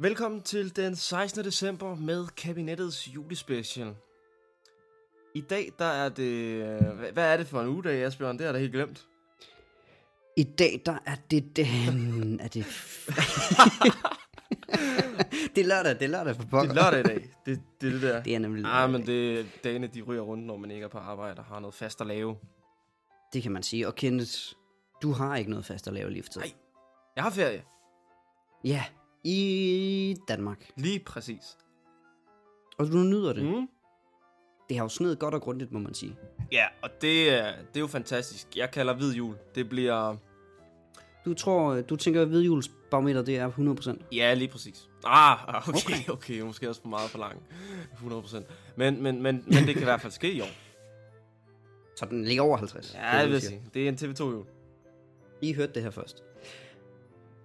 Velkommen 0.00 0.42
til 0.42 0.76
den 0.76 0.96
16. 0.96 1.44
december 1.44 1.94
med 1.94 2.26
kabinettets 2.36 3.08
julespecial. 3.14 3.94
I 5.34 5.40
dag, 5.40 5.72
der 5.78 5.84
er 5.84 6.08
det... 6.08 6.22
øh, 6.22 6.82
Hvad 7.12 7.32
er 7.32 7.36
det 7.36 7.46
for 7.46 7.60
en 7.60 7.68
ugedag, 7.68 8.04
Asbjørn? 8.04 8.38
Det 8.38 8.46
er 8.46 8.52
da 8.52 8.58
helt 8.58 8.72
glemt. 8.72 9.06
I 10.36 10.42
dag, 10.42 10.82
der 10.86 10.98
er 11.06 11.14
det 11.30 11.56
den... 11.56 12.40
Er 12.40 12.48
det... 12.48 12.66
det 15.54 15.64
er 15.64 15.68
lørdag, 15.68 15.94
det 15.94 16.02
er 16.02 16.06
lørdag 16.08 16.34
for 16.36 16.42
Det 16.42 16.50
pokker. 16.50 16.70
er 16.70 16.74
lørdag 16.74 17.00
i 17.00 17.02
dag. 17.02 17.30
Det, 17.46 17.60
det 17.80 17.88
er 17.88 17.92
det 17.92 18.02
der. 18.02 18.22
Det 18.22 18.34
er 18.34 18.38
nemlig 18.38 18.64
Ah, 18.64 18.72
lørdag. 18.72 18.90
men 18.92 19.06
det, 19.06 19.46
dagene, 19.64 19.86
de 19.86 20.02
ryger 20.02 20.22
rundt, 20.22 20.46
når 20.46 20.56
man 20.56 20.70
ikke 20.70 20.84
er 20.84 20.88
på 20.88 20.98
arbejde 20.98 21.38
og 21.38 21.44
har 21.44 21.60
noget 21.60 21.74
fast 21.74 22.00
at 22.00 22.06
lave. 22.06 22.36
Det 23.32 23.42
kan 23.42 23.52
man 23.52 23.62
sige. 23.62 23.86
Og 23.88 23.94
Kenneth, 23.94 24.32
du 25.02 25.12
har 25.12 25.36
ikke 25.36 25.50
noget 25.50 25.66
fast 25.66 25.86
at 25.86 25.92
lave 25.92 26.10
lige 26.10 26.22
for 26.22 26.30
tiden. 26.30 26.46
Nej. 26.46 26.54
Jeg 27.16 27.24
har 27.24 27.30
ferie. 27.30 27.62
Ja, 28.64 28.84
i 29.24 30.16
Danmark. 30.28 30.70
Lige 30.76 30.98
præcis. 30.98 31.56
Og 32.78 32.86
du 32.86 32.96
nyder 32.96 33.32
det. 33.32 33.42
Mm. 33.44 33.68
Det 34.68 34.76
har 34.76 34.84
jo 34.84 34.88
sneet 34.88 35.18
godt 35.18 35.34
og 35.34 35.42
grundigt, 35.42 35.72
må 35.72 35.78
man 35.78 35.94
sige. 35.94 36.16
Ja, 36.52 36.64
og 36.82 36.90
det, 37.02 37.30
er- 37.38 37.56
det 37.56 37.76
er 37.76 37.80
jo 37.80 37.86
fantastisk. 37.86 38.56
Jeg 38.56 38.70
kalder 38.70 38.94
hvid 38.94 39.12
jul. 39.14 39.34
Det 39.54 39.68
bliver... 39.68 40.16
Du 41.24 41.34
tror, 41.34 41.80
du 41.80 41.96
tænker, 41.96 42.22
at 42.22 42.28
hvidhjulsbarometer, 42.28 43.22
det 43.22 43.36
er 43.36 43.50
100%. 43.50 44.04
Ja, 44.12 44.34
lige 44.34 44.48
præcis. 44.48 44.88
Ah, 45.04 45.58
okay, 45.68 45.70
okay, 45.78 46.08
okay. 46.16 46.40
Måske 46.40 46.68
også 46.68 46.80
for 46.82 46.88
meget 46.88 47.10
for 47.10 47.18
lang. 47.18 47.42
100%. 47.94 48.42
Men, 48.76 49.02
men, 49.02 49.22
men, 49.22 49.44
men 49.46 49.66
det 49.66 49.74
kan 49.74 49.82
i 49.82 49.84
hvert 49.84 50.00
fald 50.00 50.12
ske 50.12 50.32
i 50.32 50.40
år. 50.40 50.46
Så 51.96 52.06
den 52.10 52.24
ligger 52.24 52.42
over 52.42 52.56
50. 52.56 52.94
Ja, 52.94 52.98
det, 53.00 53.06
er 53.06 53.20
det, 53.22 53.28
vil 53.30 53.36
du 53.36 53.40
siger. 53.40 53.50
sige. 53.50 53.70
Det 53.74 53.84
er 53.84 53.88
en 53.88 53.94
TV2-jul. 53.94 54.44
I 55.42 55.52
hørte 55.52 55.72
det 55.72 55.82
her 55.82 55.90
først. 55.90 56.22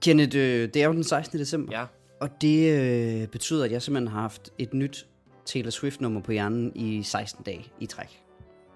Kenneth, 0.05 0.37
øh, 0.37 0.41
det 0.73 0.75
er 0.75 0.85
jo 0.85 0.93
den 0.93 1.03
16. 1.03 1.39
december. 1.39 1.79
Ja. 1.79 1.85
Og 2.21 2.41
det 2.41 2.79
øh, 3.21 3.27
betyder, 3.27 3.65
at 3.65 3.71
jeg 3.71 3.81
simpelthen 3.81 4.07
har 4.07 4.21
haft 4.21 4.49
et 4.57 4.73
nyt 4.73 5.07
Taylor 5.45 5.69
Swift-nummer 5.69 6.21
på 6.21 6.31
hjernen 6.31 6.71
i 6.75 7.03
16 7.03 7.43
dage 7.43 7.65
i 7.79 7.85
træk. 7.85 8.21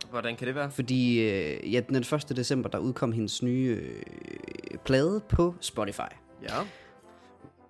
Hvordan 0.09 0.35
kan 0.35 0.47
det 0.47 0.55
være? 0.55 0.71
Fordi 0.71 1.19
øh, 1.29 1.73
ja, 1.73 1.79
den 1.79 1.95
1. 1.95 2.33
december, 2.35 2.69
der 2.69 2.77
udkom 2.77 3.11
hendes 3.11 3.43
nye 3.43 3.79
øh, 3.81 4.77
plade 4.85 5.21
på 5.29 5.55
Spotify. 5.61 6.01
Ja. 6.43 6.55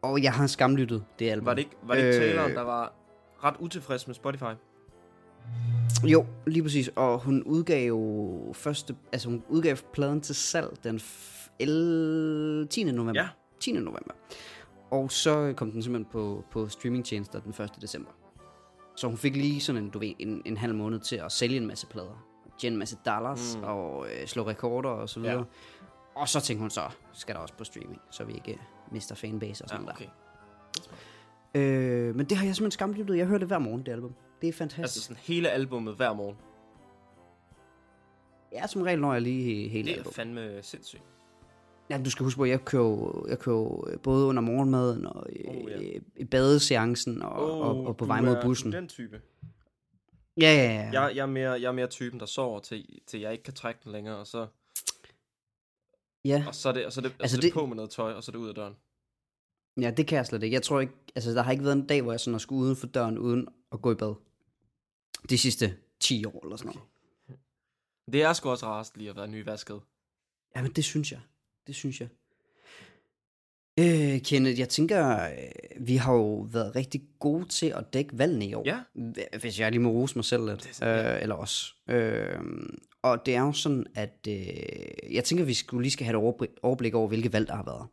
Og 0.01 0.23
jeg 0.23 0.33
har 0.33 0.47
skamlyttet 0.47 1.03
det 1.19 1.29
album. 1.29 1.45
Var 1.45 1.53
det 1.53 1.59
ikke, 1.61 1.75
var 1.83 1.95
det 1.95 2.01
ikke 2.05 2.17
Øh. 2.17 2.23
Taylor, 2.23 2.47
der 2.47 2.61
var 2.61 2.93
ret 3.43 3.55
utilfreds 3.59 4.07
med 4.07 4.15
Spotify? 4.15 4.43
Jo, 6.03 6.25
lige 6.47 6.63
præcis. 6.63 6.89
Og 6.95 7.19
hun 7.19 7.43
udgav 7.43 7.87
jo 7.87 8.53
første, 8.53 8.95
altså 9.13 9.29
hun 9.29 9.43
udgav 9.49 9.75
pladen 9.93 10.21
til 10.21 10.35
salg 10.35 10.67
den 10.83 10.97
f- 10.97 11.49
el- 11.59 12.67
10. 12.69 12.83
november. 12.83 13.21
Ja. 13.21 13.27
10. 13.59 13.71
november. 13.71 14.13
Og 14.91 15.11
så 15.11 15.53
kom 15.57 15.71
den 15.71 15.83
simpelthen 15.83 16.11
på, 16.11 16.43
på 16.51 16.67
streamingtjenester 16.69 17.39
den 17.39 17.63
1. 17.63 17.71
december. 17.81 18.11
Så 18.95 19.07
hun 19.07 19.17
fik 19.17 19.35
lige 19.35 19.61
sådan 19.61 19.83
en, 19.83 19.89
du 19.89 19.99
ved, 19.99 20.13
en, 20.19 20.41
en 20.45 20.57
halv 20.57 20.75
måned 20.75 20.99
til 20.99 21.15
at 21.15 21.31
sælge 21.31 21.57
en 21.57 21.67
masse 21.67 21.87
plader. 21.87 22.25
Tjene 22.59 22.73
en 22.73 22.79
masse 22.79 22.97
dollars 23.05 23.57
mm. 23.57 23.63
og 23.63 24.07
øh, 24.07 24.27
slå 24.27 24.47
rekorder 24.47 24.89
og 24.89 25.09
så 25.09 25.19
videre. 25.19 25.37
Ja. 25.37 25.43
Og 26.15 26.29
så 26.29 26.39
tænkte 26.41 26.61
hun 26.61 26.69
så, 26.69 26.81
skal 27.13 27.35
der 27.35 27.41
også 27.41 27.53
på 27.53 27.63
streaming, 27.63 28.01
så 28.11 28.23
vi 28.23 28.33
ikke 28.33 28.59
mister 28.91 29.15
fanbase 29.15 29.63
og 29.63 29.69
sådan 29.69 29.85
Ja, 29.85 29.91
okay. 29.91 30.05
der. 31.53 32.09
Øh, 32.09 32.15
men 32.15 32.25
det 32.25 32.37
har 32.37 32.45
jeg 32.45 32.55
simpelthen 32.55 32.71
skamlyttet. 32.71 33.17
Jeg 33.17 33.25
hører 33.25 33.39
det 33.39 33.47
hver 33.47 33.59
morgen, 33.59 33.85
det 33.85 33.91
album. 33.91 34.13
Det 34.41 34.49
er 34.49 34.53
fantastisk. 34.53 34.81
Altså 34.81 35.01
sådan 35.01 35.17
hele 35.23 35.49
albummet 35.49 35.95
hver 35.95 36.13
morgen. 36.13 36.37
Ja, 38.51 38.67
som 38.67 38.81
regel 38.81 39.01
når 39.01 39.13
jeg 39.13 39.21
lige 39.21 39.69
hele 39.69 39.85
Det 39.87 39.93
er 39.93 39.97
album. 39.97 40.13
fandme 40.13 40.59
sindssygt. 40.63 41.03
Ja, 41.89 42.01
du 42.05 42.09
skal 42.09 42.23
huske 42.23 42.37
på, 42.37 42.43
at 42.43 42.49
jeg 42.49 42.65
kører, 42.65 43.25
jeg 43.29 43.39
kører 43.39 43.55
jo 43.55 43.97
både 44.03 44.25
under 44.25 44.41
morgenmaden 44.41 45.05
og 45.05 45.27
i, 45.31 45.47
Oh, 45.47 45.71
ja. 45.71 45.79
i, 45.79 45.99
i 46.15 46.25
badeseancen 46.25 47.21
og, 47.21 47.31
oh, 47.31 47.67
og, 47.67 47.85
og 47.87 47.97
på 47.97 48.05
vej 48.05 48.21
mod 48.21 48.37
bussen. 48.43 48.73
Er 48.73 48.79
den 48.79 48.89
type. 48.89 49.21
Ja, 50.41 50.53
ja, 50.55 50.63
ja. 50.63 51.01
Jeg, 51.01 51.15
jeg, 51.15 51.21
er 51.21 51.25
mere, 51.25 51.51
jeg 51.51 51.63
er 51.67 51.71
mere 51.71 51.87
typen, 51.87 52.19
der 52.19 52.25
sover 52.25 52.59
til, 52.59 52.99
til 53.07 53.19
jeg 53.19 53.31
ikke 53.31 53.43
kan 53.43 53.53
trække 53.53 53.79
den 53.83 53.91
længere, 53.91 54.17
og 54.17 54.27
så, 54.27 54.47
ja. 56.25 56.43
og 56.47 56.55
så 56.55 56.69
er 56.69 56.73
det, 56.73 56.85
og 56.85 56.93
så 56.93 56.99
er 56.99 57.01
det, 57.01 57.09
Altså, 57.09 57.21
altså, 57.23 57.37
det, 57.37 57.43
det 57.43 57.53
på 57.53 57.65
med 57.65 57.75
noget 57.75 57.91
tøj, 57.91 58.13
og 58.13 58.23
så 58.23 58.31
er 58.31 58.33
det 58.33 58.39
ud 58.39 58.49
af 58.49 58.55
døren. 58.55 58.75
ja, 59.81 59.91
det 59.91 60.07
kan 60.07 60.17
jeg 60.17 60.25
slet 60.25 60.43
ikke. 60.43 60.53
Jeg 60.53 60.63
tror 60.63 60.79
ikke, 60.79 60.93
altså 61.15 61.31
der 61.31 61.41
har 61.41 61.51
ikke 61.51 61.63
været 61.63 61.75
en 61.75 61.87
dag, 61.87 62.01
hvor 62.01 62.11
jeg 62.11 62.19
sådan 62.19 62.33
har 62.33 62.39
skulle 62.39 62.61
uden 62.61 62.75
for 62.75 62.87
døren, 62.87 63.17
uden 63.17 63.47
at 63.71 63.81
gå 63.81 63.91
i 63.91 63.95
bad. 63.95 64.15
De 65.29 65.37
sidste 65.37 65.75
10 65.99 66.25
år 66.25 66.39
eller 66.43 66.55
sådan 66.57 66.73
noget. 66.75 66.89
Det 68.13 68.23
er 68.23 68.33
sgu 68.33 68.49
også 68.49 68.65
rarest 68.65 68.97
lige 68.97 69.09
at 69.09 69.15
være 69.15 69.27
nyvasket. 69.27 69.81
Ja, 70.55 70.61
men 70.61 70.71
det 70.71 70.83
synes 70.83 71.11
jeg. 71.11 71.19
Det 71.69 71.75
synes 71.77 72.01
jeg. 72.01 72.07
Øh, 73.79 74.21
Kenneth, 74.21 74.59
jeg 74.59 74.69
tænker, 74.69 75.23
øh, 75.23 75.87
vi 75.87 75.95
har 75.95 76.13
jo 76.13 76.35
været 76.51 76.75
rigtig 76.75 77.01
gode 77.19 77.45
til 77.47 77.65
at 77.65 77.93
dække 77.93 78.17
valgene 78.17 78.45
i 78.47 78.53
år. 78.53 78.63
Ja. 78.65 78.79
Hv- 78.95 79.37
Hvis 79.39 79.59
jeg 79.59 79.71
lige 79.71 79.81
må 79.81 79.89
rose 79.89 80.15
mig 80.17 80.25
selv 80.25 80.45
lidt. 80.45 80.83
Øh, 80.83 81.21
eller 81.21 81.35
os. 81.35 81.75
Øh, 81.89 82.39
og 83.01 83.25
det 83.25 83.35
er 83.35 83.41
jo 83.41 83.51
sådan, 83.51 83.85
at 83.95 84.27
øh, 84.29 84.35
jeg 85.13 85.23
tænker, 85.23 85.45
vi 85.45 85.53
skulle 85.53 85.81
lige 85.81 85.91
skal 85.91 86.05
have 86.05 86.17
et 86.17 86.49
overblik, 86.63 86.93
over, 86.93 87.07
hvilke 87.07 87.33
valg 87.33 87.47
der 87.47 87.55
har 87.55 87.63
været. 87.63 87.87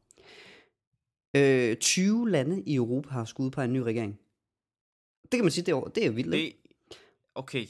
Øh, 1.70 1.76
20 1.76 2.30
lande 2.30 2.62
i 2.62 2.74
Europa 2.74 3.08
har 3.10 3.24
skulle 3.24 3.46
udpege 3.46 3.64
en 3.64 3.72
ny 3.72 3.78
regering. 3.78 4.18
Det 5.22 5.30
kan 5.32 5.44
man 5.44 5.50
sige, 5.52 5.64
det 5.64 5.72
er, 5.72 5.80
det 5.80 6.06
er 6.06 6.10
vildt? 6.10 6.32
Det, 6.32 6.52
okay. 7.34 7.66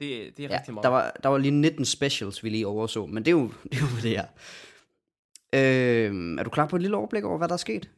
Det, 0.00 0.36
det 0.36 0.44
er 0.44 0.48
Ja, 0.48 0.58
rigtig 0.58 0.74
meget. 0.74 0.82
der 0.84 0.88
var, 0.90 1.16
der 1.22 1.28
var 1.28 1.38
lige 1.38 1.50
19 1.52 1.84
specials, 1.84 2.44
vi 2.44 2.48
lige 2.48 2.66
overså, 2.66 3.06
men 3.06 3.24
det 3.24 3.28
er 3.30 3.32
jo 3.36 3.52
det, 3.62 3.74
er 3.74 3.80
jo, 3.80 3.86
det 4.02 4.16
er. 4.18 4.26
Øh, 5.54 6.38
er 6.38 6.42
du 6.42 6.50
klar 6.50 6.66
på 6.66 6.76
et 6.76 6.82
lille 6.82 6.96
overblik 6.96 7.24
over, 7.24 7.38
hvad 7.38 7.48
der 7.48 7.54
er 7.54 7.58
sket? 7.58 7.90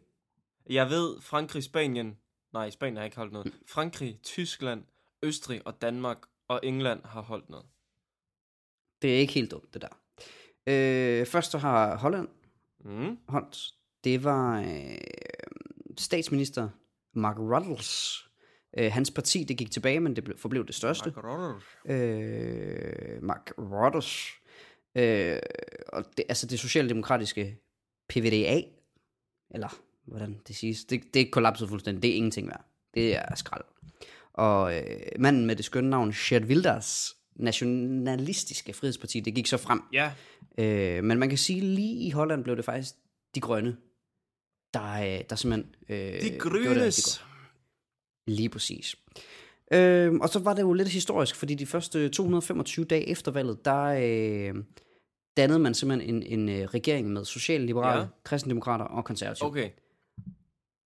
Jeg 0.70 0.90
ved, 0.90 1.20
Frankrig, 1.20 1.62
Spanien... 1.64 2.16
Nej, 2.52 2.70
Spanien 2.70 2.96
har 2.96 3.04
ikke 3.04 3.16
holdt 3.16 3.32
noget. 3.32 3.52
Frankrig, 3.68 4.18
Tyskland, 4.22 4.82
Østrig 5.22 5.66
og 5.66 5.82
Danmark 5.82 6.18
og 6.48 6.60
England 6.62 7.00
har 7.04 7.22
holdt 7.22 7.50
noget. 7.50 7.66
Det 9.02 9.14
er 9.14 9.18
ikke 9.18 9.32
helt 9.32 9.50
dumt, 9.50 9.74
det 9.74 9.82
der. 9.82 9.88
Øh, 10.66 11.26
først 11.26 11.50
så 11.50 11.58
har 11.58 11.96
Holland 11.96 12.28
Mm. 12.84 13.18
holdt. 13.28 13.58
Det 14.04 14.24
var 14.24 14.60
øh, 14.60 14.98
statsminister 15.98 16.68
Mark 17.12 17.36
Ruddles. 17.38 18.18
Øh, 18.78 18.92
hans 18.92 19.10
parti, 19.10 19.44
det 19.44 19.58
gik 19.58 19.70
tilbage, 19.70 20.00
men 20.00 20.16
det 20.16 20.24
blev, 20.24 20.38
forblev 20.38 20.66
det 20.66 20.74
største. 20.74 21.10
Øh, 21.86 23.22
Mark 23.22 23.52
Ruddles. 23.58 24.30
Øh, 24.96 25.38
og 25.88 26.04
det, 26.16 26.24
altså 26.28 26.46
det 26.46 26.60
socialdemokratiske 26.60 27.58
PVDA, 28.08 28.62
eller 29.50 29.80
hvordan 30.04 30.40
det 30.48 30.56
siges, 30.56 30.84
det, 30.84 31.14
det 31.14 31.22
er 31.22 31.30
kollapset 31.32 31.68
fuldstændig. 31.68 32.02
Det 32.02 32.10
er 32.10 32.14
ingenting 32.14 32.48
værd. 32.48 32.64
Det 32.94 33.16
er 33.16 33.34
skrald. 33.34 33.64
Og 34.32 34.76
øh, 34.76 35.00
manden 35.18 35.46
med 35.46 35.56
det 35.56 35.64
skønne 35.64 35.90
navn, 35.90 36.12
Geert 36.12 36.44
Wilders 36.44 37.16
nationalistiske 37.36 38.72
frihedsparti, 38.72 39.20
det 39.20 39.34
gik 39.34 39.46
så 39.46 39.56
frem. 39.56 39.82
Ja, 39.92 40.12
Øh, 40.58 41.04
men 41.04 41.18
man 41.18 41.28
kan 41.28 41.38
sige, 41.38 41.60
lige 41.60 42.06
i 42.06 42.10
Holland 42.10 42.44
blev 42.44 42.56
det 42.56 42.64
faktisk 42.64 42.94
de 43.34 43.40
grønne, 43.40 43.76
der, 44.74 44.92
øh, 44.92 45.24
der 45.30 45.36
simpelthen... 45.36 45.74
Øh, 45.88 46.22
de 46.22 46.38
gjorde 46.40 46.58
det 46.58 46.66
grønnes. 46.66 47.18
godt. 47.18 47.24
Lige 48.26 48.48
præcis. 48.48 48.96
Øh, 49.72 50.14
og 50.14 50.28
så 50.28 50.38
var 50.38 50.54
det 50.54 50.62
jo 50.62 50.72
lidt 50.72 50.88
historisk, 50.88 51.36
fordi 51.36 51.54
de 51.54 51.66
første 51.66 52.08
225 52.08 52.84
dage 52.84 53.08
efter 53.08 53.32
valget, 53.32 53.64
der 53.64 53.82
øh, 53.84 54.54
dannede 55.36 55.58
man 55.58 55.74
simpelthen 55.74 56.14
en, 56.16 56.40
en 56.40 56.48
øh, 56.48 56.66
regering 56.68 57.12
med 57.12 57.24
socialliberale, 57.24 58.00
Ja. 58.00 58.06
kristendemokrater 58.24 58.84
og 58.84 59.04
konservative. 59.04 59.46
Okay. 59.48 59.70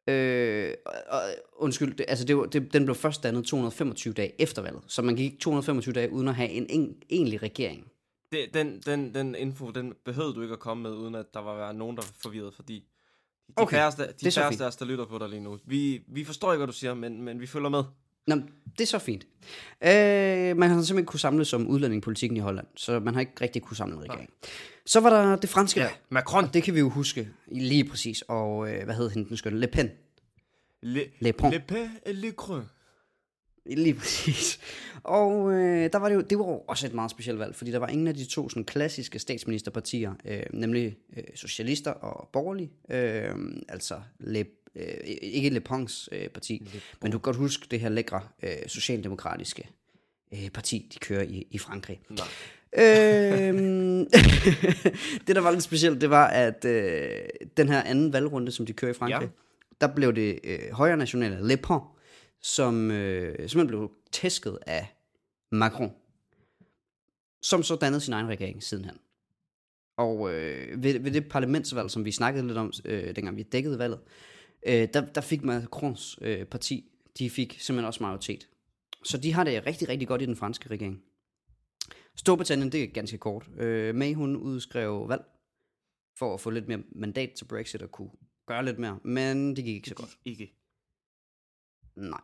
Øh, 0.08 0.74
og, 1.10 1.20
undskyld, 1.56 1.94
det, 1.94 2.06
altså 2.08 2.24
det, 2.24 2.36
var, 2.36 2.46
det, 2.46 2.72
den 2.72 2.84
blev 2.84 2.94
først 2.94 3.22
dannet 3.22 3.44
225 3.44 4.14
dage 4.14 4.40
efter 4.40 4.62
valget, 4.62 4.82
så 4.86 5.02
man 5.02 5.16
gik 5.16 5.40
225 5.40 5.92
dage 5.92 6.12
uden 6.12 6.28
at 6.28 6.34
have 6.34 6.50
en, 6.50 6.66
en 6.68 6.96
egentlig 7.10 7.42
regering. 7.42 7.86
Det, 8.32 8.54
den, 8.54 8.80
den, 8.86 9.14
den 9.14 9.34
info, 9.34 9.70
den 9.70 9.94
behøvede 10.04 10.34
du 10.34 10.42
ikke 10.42 10.52
at 10.52 10.58
komme 10.60 10.82
med, 10.82 10.90
uden 10.92 11.14
at 11.14 11.26
der 11.34 11.40
var 11.40 11.72
nogen, 11.72 11.96
der 11.96 12.02
var 12.02 12.12
forvirret, 12.22 12.54
fordi 12.54 12.74
de 13.48 13.52
Okay, 13.56 13.76
færreste, 13.76 14.02
de 14.20 14.30
færreste 14.32 14.64
af 14.64 14.68
os, 14.68 14.76
der 14.76 14.84
lytter 14.84 15.04
på 15.04 15.18
dig 15.18 15.28
lige 15.28 15.40
nu, 15.40 15.58
vi, 15.64 16.02
vi 16.08 16.24
forstår 16.24 16.52
ikke, 16.52 16.58
hvad 16.58 16.66
du 16.66 16.72
siger, 16.72 16.94
men, 16.94 17.22
men 17.22 17.40
vi 17.40 17.46
følger 17.46 17.68
med. 17.68 17.84
Nå, 18.26 18.36
det 18.78 18.80
er 18.80 18.86
så 18.86 18.98
fint. 18.98 19.26
Øh, 19.84 19.90
man 20.56 20.62
har 20.62 20.76
simpelthen 20.76 20.98
ikke 20.98 21.06
kunne 21.06 21.20
samles 21.20 21.52
om 21.52 21.66
udlændingepolitikken 21.66 22.36
i 22.36 22.40
Holland, 22.40 22.66
så 22.76 23.00
man 23.00 23.14
har 23.14 23.20
ikke 23.20 23.32
rigtig 23.40 23.62
kunne 23.62 23.76
samle 23.76 23.94
en 23.94 24.02
regering. 24.02 24.30
Så 24.86 25.00
var 25.00 25.10
der 25.10 25.36
det 25.36 25.50
franske 25.50 25.80
valg. 25.80 25.92
Macron. 26.08 26.48
Det 26.54 26.62
kan 26.62 26.74
vi 26.74 26.80
jo 26.80 26.88
huske 26.88 27.28
lige 27.46 27.84
præcis. 27.84 28.22
Og 28.22 28.72
øh, 28.72 28.84
hvad 28.84 28.94
hed 28.94 29.10
hende 29.10 29.28
den 29.28 29.36
skønne? 29.36 29.58
Le 29.58 29.66
Pen. 29.66 29.90
Le, 30.82 31.04
Le 31.20 31.32
Pen. 31.32 31.52
Le 31.52 31.62
Pen 31.68 31.90
et 32.06 32.14
Le 32.14 32.30
Creux. 32.30 32.64
Lige 33.66 33.94
præcis. 33.94 34.60
Og 35.02 35.52
øh, 35.52 35.92
der 35.92 35.98
var 35.98 36.08
det 36.08 36.14
jo, 36.14 36.20
det 36.20 36.38
var 36.38 36.44
jo 36.44 36.58
også 36.68 36.86
et 36.86 36.94
meget 36.94 37.10
specielt 37.10 37.38
valg, 37.38 37.54
fordi 37.54 37.70
der 37.70 37.78
var 37.78 37.88
ingen 37.88 38.06
af 38.06 38.14
de 38.14 38.24
to 38.24 38.48
sådan, 38.48 38.64
klassiske 38.64 39.18
statsministerpartier, 39.18 40.14
øh, 40.24 40.42
nemlig 40.52 40.96
øh, 41.16 41.24
socialister 41.34 41.90
og 41.90 42.28
borgerlige, 42.32 42.70
øh, 42.90 43.34
altså 43.68 44.00
Le, 44.18 44.44
øh, 44.76 44.94
ikke 45.22 45.50
Le 45.50 45.60
Pens 45.60 46.08
øh, 46.12 46.28
parti, 46.28 46.68
men 47.02 47.12
du 47.12 47.18
kan 47.18 47.22
godt 47.22 47.36
huske 47.36 47.66
det 47.70 47.80
her 47.80 47.88
lækre 47.88 48.22
øh, 48.42 48.50
socialdemokratiske 48.66 49.68
øh, 50.34 50.50
parti, 50.50 50.90
de 50.94 50.98
kører 50.98 51.22
i, 51.22 51.46
i 51.50 51.58
Frankrig. 51.58 52.00
Nej. 52.10 52.26
øhm, 52.84 54.06
det, 55.26 55.36
der 55.36 55.40
var 55.40 55.50
lidt 55.50 55.62
specielt, 55.62 56.00
det 56.00 56.10
var, 56.10 56.26
at 56.26 56.64
øh, 56.64 57.10
den 57.56 57.68
her 57.68 57.82
anden 57.82 58.12
valgrunde, 58.12 58.52
som 58.52 58.66
de 58.66 58.72
kører 58.72 58.90
i 58.90 58.94
Frankrig, 58.94 59.30
der 59.80 59.94
blev 59.94 60.14
det 60.14 60.38
øh, 60.44 60.72
højre 60.72 60.96
nationale 60.96 61.48
Le 61.48 61.56
Pen, 61.56 61.78
som 62.42 62.90
øh, 62.90 63.32
simpelthen 63.38 63.66
blev 63.66 63.90
tæsket 64.12 64.58
af 64.66 64.96
Macron, 65.52 65.92
som 67.42 67.62
så 67.62 67.76
dannede 67.76 68.00
sin 68.00 68.12
egen 68.12 68.28
regering 68.28 68.62
sidenhen. 68.62 68.96
Og 69.96 70.34
øh, 70.34 70.82
ved, 70.82 70.98
ved 70.98 71.10
det 71.10 71.28
parlamentsvalg, 71.28 71.90
som 71.90 72.04
vi 72.04 72.12
snakkede 72.12 72.46
lidt 72.46 72.58
om, 72.58 72.72
øh, 72.84 73.16
dengang 73.16 73.36
vi 73.36 73.42
dækkede 73.42 73.78
valget, 73.78 73.98
øh, 73.98 74.39
der, 74.66 75.12
der 75.14 75.20
fik 75.20 75.42
Macrons 75.42 76.18
øh, 76.22 76.44
parti, 76.46 76.90
de 77.18 77.30
fik 77.30 77.56
simpelthen 77.60 77.86
også 77.86 78.02
majoritet. 78.02 78.48
Så 79.04 79.18
de 79.18 79.32
har 79.32 79.44
det 79.44 79.66
rigtig, 79.66 79.88
rigtig 79.88 80.08
godt 80.08 80.22
i 80.22 80.26
den 80.26 80.36
franske 80.36 80.68
regering. 80.68 81.02
Storbritannien, 82.16 82.72
det 82.72 82.82
er 82.82 82.86
ganske 82.86 83.18
kort. 83.18 83.48
Øh, 83.56 83.94
May, 83.94 84.14
hun 84.14 84.36
udskrev 84.36 85.08
valg 85.08 85.24
for 86.18 86.34
at 86.34 86.40
få 86.40 86.50
lidt 86.50 86.68
mere 86.68 86.82
mandat 86.92 87.32
til 87.32 87.44
Brexit 87.44 87.82
og 87.82 87.90
kunne 87.90 88.10
gøre 88.46 88.64
lidt 88.64 88.78
mere, 88.78 88.98
men 89.04 89.56
det 89.56 89.64
gik 89.64 89.74
ikke 89.74 89.88
så 89.88 89.94
godt. 89.94 90.18
Ikke. 90.24 90.54
Nej. 91.96 92.20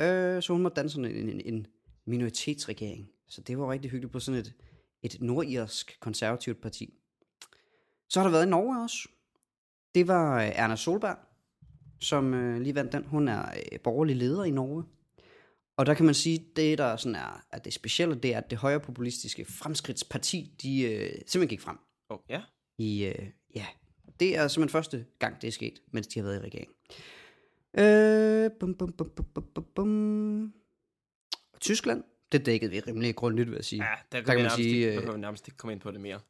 Øh, 0.00 0.42
så 0.42 0.52
hun 0.52 0.62
måtte 0.62 0.76
danne 0.76 0.90
sådan 0.90 1.10
en, 1.10 1.28
en, 1.28 1.40
en 1.54 1.66
minoritetsregering. 2.06 3.08
Så 3.28 3.40
det 3.40 3.58
var 3.58 3.72
rigtig 3.72 3.90
hyggeligt 3.90 4.12
på 4.12 4.20
sådan 4.20 4.40
et, 4.40 4.54
et 5.02 5.20
nordirsk 5.20 6.00
konservativt 6.00 6.60
parti. 6.62 6.94
Så 8.08 8.20
har 8.20 8.26
der 8.26 8.32
været 8.32 8.46
i 8.46 8.50
Norge 8.50 8.82
også. 8.82 9.08
Det 9.94 10.08
var 10.08 10.42
øh, 10.42 10.48
Erna 10.54 10.76
Solberg, 10.76 11.18
som 12.00 12.34
øh, 12.34 12.60
lige 12.60 12.74
vandt 12.74 12.92
den. 12.92 13.04
Hun 13.04 13.28
er 13.28 13.42
øh, 13.72 13.80
borgerlig 13.80 14.16
leder 14.16 14.44
i 14.44 14.50
Norge. 14.50 14.84
Og 15.76 15.86
der 15.86 15.94
kan 15.94 16.04
man 16.04 16.14
sige, 16.14 16.46
det 16.56 16.78
der 16.78 16.96
sådan 16.96 17.14
er, 17.14 17.44
at 17.50 17.64
det 17.64 17.72
specielle, 17.72 18.14
det 18.14 18.34
er, 18.34 18.38
at 18.38 18.50
det 18.50 18.58
højrepopulistiske 18.58 19.44
fremskridtsparti, 19.44 20.52
de 20.62 20.82
øh, 20.82 21.10
simpelthen 21.10 21.48
gik 21.48 21.60
frem. 21.60 21.76
Oh, 22.08 22.18
ja. 22.28 22.42
I, 22.78 23.04
øh, 23.04 23.26
ja, 23.54 23.66
det 24.20 24.36
er 24.36 24.48
simpelthen 24.48 24.72
første 24.72 25.04
gang, 25.18 25.42
det 25.42 25.48
er 25.48 25.52
sket, 25.52 25.82
mens 25.92 26.06
de 26.06 26.20
har 26.20 26.26
været 26.26 26.36
i 26.36 26.44
regering. 26.44 26.70
Øh, 27.78 28.50
bum, 28.60 28.74
bum, 28.74 28.92
bum, 28.92 29.10
bum, 29.10 29.44
bum, 29.54 29.64
bum. 29.74 30.52
Tyskland, 31.60 32.04
det 32.32 32.46
dækkede 32.46 32.70
vi 32.70 32.80
rimelig 32.80 33.16
grundigt, 33.16 33.48
vil 33.48 33.56
jeg 33.56 33.64
sige. 33.64 33.84
Ja, 33.84 33.94
der 34.12 34.18
kan, 34.18 34.24
kan 34.24 34.34
man 34.34 34.36
nærmest, 34.36 34.56
sige, 34.56 34.74
ikke, 34.74 34.88
øh, 34.88 34.94
der 34.94 35.10
kan 35.10 35.20
nærmest 35.20 35.48
ikke 35.48 35.56
komme 35.56 35.72
ind 35.72 35.80
på 35.80 35.90
det 35.90 36.00
mere. 36.00 36.20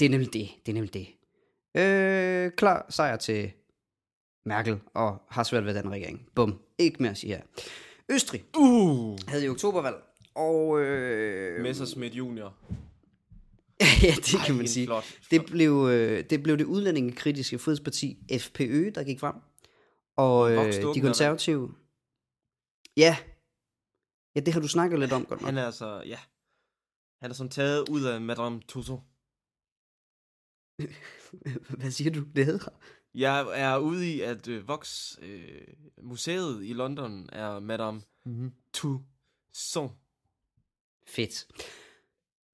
Det 0.00 0.06
er 0.06 0.10
nemlig 0.10 0.32
det. 0.32 0.48
Det 0.66 0.72
er 0.72 0.74
nemlig 0.74 0.94
det. 0.94 1.06
Øh, 1.76 2.52
klar 2.52 2.86
sejr 2.88 3.16
til 3.16 3.52
Merkel, 4.46 4.80
og 4.94 5.22
har 5.28 5.42
svært 5.42 5.64
ved 5.64 5.74
den 5.74 5.90
regering. 5.90 6.28
Bum. 6.34 6.60
Ikke 6.78 7.02
mere 7.02 7.10
at 7.10 7.18
sige 7.18 7.36
her. 7.36 7.42
Østrig 8.08 8.44
Uh! 8.56 9.18
havde 9.28 9.44
i 9.44 9.48
oktobervalg, 9.48 9.96
og... 10.34 10.80
Øh, 10.80 11.62
Messerschmidt 11.62 12.14
Junior. 12.14 12.54
ja, 14.02 14.14
det 14.16 14.40
kan 14.46 14.54
Ej, 14.54 14.56
man 14.56 14.68
sige. 14.68 14.86
Flot, 14.86 15.04
Det 15.30 15.46
blev, 15.46 15.88
øh, 15.90 16.24
det 16.30 16.42
blev 16.42 16.58
det 16.58 16.64
udlændingekritiske 16.64 17.58
frihedsparti 17.58 18.18
FPØ, 18.40 18.90
der 18.94 19.04
gik 19.04 19.20
frem. 19.20 19.34
Og 20.16 20.52
øh, 20.52 20.72
de 20.72 20.98
er 20.98 21.02
konservative... 21.02 21.74
Ja. 22.96 23.16
Ja, 24.34 24.40
det 24.40 24.54
har 24.54 24.60
du 24.60 24.68
snakket 24.68 25.00
lidt 25.00 25.12
om, 25.12 25.24
godt 25.24 25.40
nok. 25.40 25.46
Han 25.46 25.58
er 25.58 25.66
altså, 25.66 26.02
ja. 26.06 26.18
Han 27.22 27.30
er 27.30 27.34
som 27.34 27.48
taget 27.48 27.88
ud 27.88 28.04
af 28.04 28.20
Madame 28.20 28.60
Tussauds. 28.68 29.02
Hvad 31.78 31.90
siger 31.90 32.10
du, 32.10 32.20
det 32.36 32.46
hedder? 32.46 32.68
Jeg 33.14 33.46
er 33.60 33.78
ude 33.78 34.14
i, 34.14 34.20
at 34.20 34.48
øh, 34.48 34.68
Vox 34.68 35.16
øh, 35.22 35.60
museet 36.02 36.64
i 36.64 36.72
London 36.72 37.28
er 37.32 37.60
Madame 37.60 38.02
Mm-hmm. 38.26 38.52
Tussauds. 38.72 39.92
Fedt. 41.06 41.46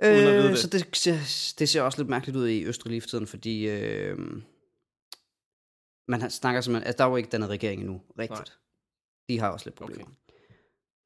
Øh, 0.03 0.11
det. 0.11 0.59
så 0.59 0.67
det 0.69 0.97
ser, 0.97 1.13
det 1.59 1.69
ser 1.69 1.83
også 1.83 1.99
lidt 1.99 2.09
mærkeligt 2.09 2.37
ud 2.37 2.49
i 2.49 2.65
Østrig 2.65 2.91
lige 2.91 3.01
for 3.01 3.09
tiden, 3.09 3.27
fordi 3.27 3.69
øh, 3.69 4.19
man 6.09 6.31
snakker 6.31 6.61
simpelthen, 6.61 6.87
altså 6.87 6.99
der 6.99 7.05
er 7.05 7.09
jo 7.11 7.17
ikke 7.17 7.29
dannet 7.31 7.49
regering 7.51 7.81
endnu, 7.81 8.01
rigtigt. 8.19 8.39
Nej. 8.39 8.57
De 9.29 9.39
har 9.39 9.49
også 9.49 9.67
lidt 9.67 9.77
problemer. 9.77 10.05
Okay. 10.05 10.15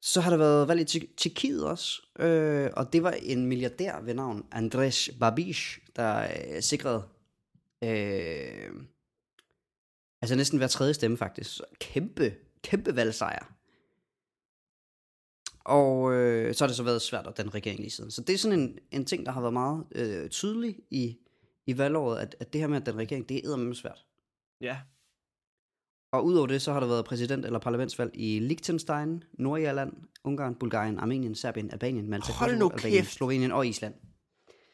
Så 0.01 0.21
har 0.21 0.29
der 0.29 0.37
været 0.37 0.67
valg 0.67 0.81
i 0.81 0.83
Tjek- 0.83 1.15
Tjekkiet 1.17 1.65
også, 1.65 2.01
øh, 2.19 2.69
og 2.73 2.93
det 2.93 3.03
var 3.03 3.11
en 3.11 3.45
milliardær 3.45 4.01
ved 4.01 4.13
navn 4.13 4.45
Andres 4.51 5.09
Babiš, 5.19 5.79
der 5.95 6.27
øh, 6.55 6.61
sikrede 6.61 7.03
øh, 7.83 8.71
altså 10.25 10.35
næsten 10.35 10.57
hver 10.57 10.67
tredje 10.67 10.93
stemme 10.93 11.17
faktisk. 11.17 11.55
Så 11.55 11.63
Kæmpe, 11.79 12.35
kæmpe 12.63 12.95
valgsejr. 12.95 13.55
Og 15.65 16.13
øh, 16.13 16.53
så 16.53 16.63
har 16.63 16.67
det 16.67 16.75
så 16.75 16.83
været 16.83 17.01
svært 17.01 17.27
at 17.27 17.37
den 17.37 17.53
regering 17.55 17.79
lige 17.79 17.89
siden. 17.89 18.11
Så 18.11 18.21
det 18.21 18.33
er 18.33 18.37
sådan 18.37 18.59
en, 18.59 18.79
en 18.91 19.05
ting, 19.05 19.25
der 19.25 19.31
har 19.31 19.41
været 19.41 19.53
meget 19.53 19.85
øh, 19.95 20.29
tydelig 20.29 20.75
i, 20.89 21.17
i 21.67 21.77
valgåret, 21.77 22.19
at, 22.19 22.35
at 22.39 22.53
det 22.53 22.61
her 22.61 22.67
med 22.67 22.77
at 22.77 22.85
den 22.85 22.97
regering, 22.97 23.29
det 23.29 23.37
er 23.37 23.73
svært. 23.73 24.05
Ja. 24.61 24.77
Og 26.11 26.25
udover 26.25 26.47
det, 26.47 26.61
så 26.61 26.73
har 26.73 26.79
der 26.79 26.87
været 26.87 27.05
præsident- 27.05 27.45
eller 27.45 27.59
parlamentsvalg 27.59 28.11
i 28.13 28.39
Liechtenstein, 28.39 29.23
Nordirland, 29.33 29.93
Ungarn, 30.23 30.55
Bulgarien, 30.55 30.99
Armenien, 30.99 31.35
Serbien, 31.35 31.71
Albanien, 31.71 32.09
Malta, 32.09 32.33
Hold 32.33 32.57
nu 32.57 32.69
Albanien, 32.69 33.03
kæft. 33.03 33.13
Slovenien 33.13 33.51
og 33.51 33.67
Island. 33.67 33.93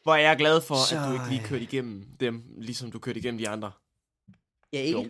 Hvor 0.02 0.14
er 0.14 0.20
jeg 0.20 0.36
glad 0.36 0.60
for, 0.60 0.74
så... 0.88 0.96
At 0.96 1.08
du 1.08 1.12
ikke 1.12 1.28
lige 1.28 1.48
kørte 1.48 1.62
igennem 1.62 2.16
dem, 2.20 2.42
ligesom 2.58 2.90
du 2.90 2.98
kørte 2.98 3.18
igennem 3.18 3.38
de 3.38 3.48
andre. 3.48 3.72
Ja, 4.72 4.80
ikke? 4.80 5.00
Jo. 5.00 5.08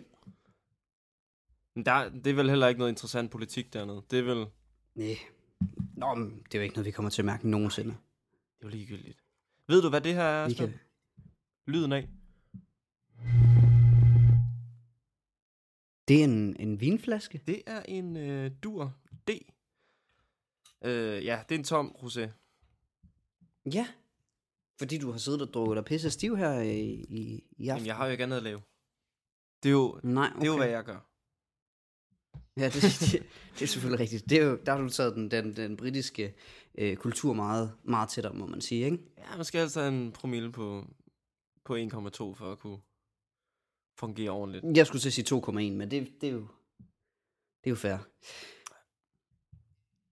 Men 1.75 1.85
der, 1.85 2.09
det 2.09 2.27
er 2.27 2.33
vel 2.33 2.49
heller 2.49 2.67
ikke 2.67 2.79
noget 2.79 2.91
interessant 2.91 3.31
politik 3.31 3.73
dernede. 3.73 4.01
Det 4.11 4.19
er 4.19 4.23
vel, 4.23 4.37
det 4.37 4.47
Nej. 4.95 5.15
Nå, 5.97 6.13
men 6.13 6.43
det 6.43 6.55
er 6.55 6.59
jo 6.59 6.63
ikke 6.63 6.75
noget, 6.75 6.85
vi 6.85 6.91
kommer 6.91 7.09
til 7.09 7.21
at 7.21 7.25
mærke 7.25 7.49
nogensinde. 7.49 7.91
er 7.91 8.63
jo 8.63 8.67
ligegyldigt. 8.67 9.23
Ved 9.67 9.81
du, 9.81 9.89
hvad 9.89 10.01
det 10.01 10.13
her 10.13 10.23
er? 10.23 10.45
Asbjørn? 10.45 10.69
kan... 10.69 10.79
Lyden 11.67 11.91
af? 11.91 12.09
Det 16.07 16.19
er 16.19 16.23
en, 16.23 16.55
en 16.59 16.81
vinflaske. 16.81 17.41
Det 17.47 17.61
er 17.67 17.81
en 17.81 18.17
øh, 18.17 18.51
Dur 18.63 18.93
D. 19.27 19.29
Øh, 20.85 21.25
ja, 21.25 21.43
det 21.49 21.55
er 21.55 21.59
en 21.59 21.63
tom 21.63 21.95
rosé. 21.97 22.29
Ja. 23.73 23.87
Fordi 24.79 24.97
du 24.97 25.11
har 25.11 25.17
siddet 25.17 25.41
og 25.41 25.53
drukket 25.53 25.75
dig 25.75 25.85
pisse 25.85 26.09
stiv 26.09 26.37
her 26.37 26.59
i, 26.59 26.89
i, 26.91 27.43
i 27.57 27.67
aften. 27.67 27.85
Jamen, 27.85 27.85
jeg 27.85 27.95
har 27.95 28.05
jo 28.05 28.11
ikke 28.11 28.23
andet 28.23 28.37
at 28.37 28.43
lave. 28.43 28.61
Det 29.63 29.69
er 29.69 29.73
jo, 29.73 29.99
Nej, 30.03 30.27
okay. 30.27 30.39
det 30.39 30.47
er 30.47 30.51
jo 30.51 30.57
hvad 30.57 30.69
jeg 30.69 30.83
gør. 30.83 31.12
Ja, 32.57 32.65
det, 32.65 32.73
det, 32.83 33.23
det 33.53 33.61
er 33.61 33.65
selvfølgelig 33.67 33.99
rigtigt. 33.99 34.29
Det 34.29 34.37
er 34.41 34.45
jo, 34.45 34.59
der 34.65 34.71
har 34.75 34.81
du 34.81 34.89
taget 34.89 35.15
den, 35.15 35.31
den, 35.31 35.55
den 35.55 35.77
britiske 35.77 36.33
øh, 36.77 36.95
kultur 36.95 37.33
meget, 37.33 37.73
meget 37.83 38.09
tættere, 38.09 38.33
må 38.33 38.45
man 38.45 38.61
sige, 38.61 38.85
ikke? 38.85 38.97
Ja, 39.17 39.35
man 39.35 39.45
skal 39.45 39.59
altså 39.59 39.79
have 39.81 39.93
en 39.93 40.11
promille 40.11 40.51
på, 40.51 40.85
på 41.65 41.75
1,2 41.77 41.79
for 42.33 42.51
at 42.51 42.59
kunne 42.59 42.77
fungere 43.99 44.29
ordentligt. 44.29 44.77
Jeg 44.77 44.87
skulle 44.87 45.01
til 45.01 45.09
at 45.09 45.13
sige 45.13 45.35
2,1, 45.37 45.51
men 45.51 45.91
det, 45.91 46.11
det, 46.21 46.29
er 46.29 46.33
jo, 46.33 46.47
det 47.63 47.65
er 47.65 47.69
jo 47.69 47.75
fair. 47.75 47.97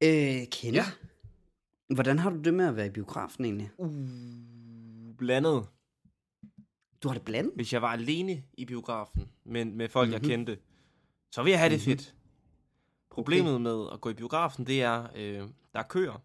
Øh, 0.03 0.47
Kenneth, 0.51 0.75
Ja. 0.75 0.85
hvordan 1.95 2.19
har 2.19 2.29
du 2.29 2.37
det 2.41 2.53
med 2.53 2.65
at 2.67 2.75
være 2.75 2.87
i 2.87 2.89
biografen 2.89 3.45
egentlig? 3.45 3.71
Uh, 3.77 5.15
blandet. 5.17 5.67
Du 7.03 7.07
har 7.07 7.13
det 7.13 7.25
blandet? 7.25 7.51
Hvis 7.55 7.73
jeg 7.73 7.81
var 7.81 7.91
alene 7.91 8.43
i 8.53 8.65
biografen, 8.65 9.29
men 9.45 9.77
med 9.77 9.89
folk, 9.89 10.09
mm-hmm. 10.09 10.13
jeg 10.13 10.37
Mhm. 10.37 10.45
kendte, 10.47 10.57
så 11.31 11.41
ville 11.43 11.51
jeg 11.51 11.59
have 11.59 11.69
det 11.69 11.77
Mhm. 11.87 11.97
fedt. 11.97 12.15
Problemet 13.11 13.61
med 13.61 13.87
at 13.93 14.01
gå 14.01 14.09
i 14.09 14.13
biografen, 14.13 14.67
det 14.67 14.81
er, 14.81 15.07
øh, 15.15 15.37
der 15.73 15.79
er 15.79 15.83
køer. 15.83 16.21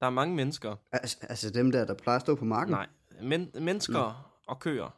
Der 0.00 0.06
er 0.06 0.10
mange 0.10 0.34
mennesker. 0.36 0.76
Altså, 0.92 1.16
altså 1.22 1.50
dem 1.50 1.72
der, 1.72 1.84
der 1.84 1.94
plejer 1.94 2.16
at 2.16 2.22
stå 2.22 2.34
på 2.34 2.44
marken? 2.44 2.70
Nej, 2.72 2.86
men, 3.22 3.50
mennesker 3.54 4.32
og 4.46 4.58
køer. 4.60 4.90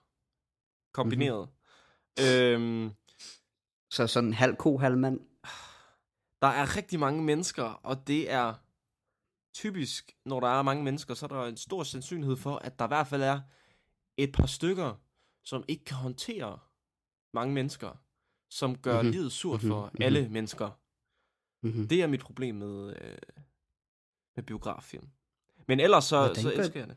Kombineret. 0.92 1.48
Øhm, 2.20 2.90
Så 3.90 4.06
sådan 4.06 4.32
halv 4.34 4.56
ko, 4.56 4.78
halv 4.78 4.98
mand? 4.98 5.20
der 6.42 6.48
er 6.48 6.76
rigtig 6.76 7.00
mange 7.00 7.22
mennesker, 7.22 7.62
og 7.64 8.06
det 8.06 8.30
er 8.32 8.54
typisk, 9.54 10.16
når 10.24 10.40
der 10.40 10.48
er 10.48 10.62
mange 10.62 10.84
mennesker, 10.84 11.14
så 11.14 11.26
er 11.26 11.28
der 11.28 11.44
en 11.44 11.56
stor 11.56 11.82
sandsynlighed 11.82 12.36
for, 12.36 12.56
at 12.56 12.78
der 12.78 12.84
i 12.84 12.88
hvert 12.88 13.06
fald 13.06 13.22
er 13.22 13.40
et 14.16 14.32
par 14.32 14.46
stykker, 14.46 14.94
som 15.44 15.64
ikke 15.68 15.84
kan 15.84 15.96
håndtere 15.96 16.58
mange 17.34 17.54
mennesker, 17.54 17.90
som 18.50 18.78
gør 18.78 18.92
Mhm. 18.92 19.00
mm-hmm. 19.00 19.12
livet 19.12 19.32
surt 19.32 19.62
Mhm. 19.62 19.70
for 19.70 19.86
Mhm. 19.94 20.02
alle 20.02 20.28
mennesker. 20.28 20.70
Mm-hmm. 21.62 21.88
Det 21.88 22.02
er 22.02 22.06
mit 22.06 22.20
problem 22.20 22.54
med, 22.54 22.88
øh, 23.02 23.16
med 24.36 24.44
biograffilm. 24.44 25.04
Men 25.68 25.80
ellers 25.80 26.04
så, 26.04 26.18
Hvordan 26.18 26.42
så 26.42 26.50
gør- 26.50 26.62
elsker 26.62 26.80
jeg 26.80 26.88
det. 26.88 26.96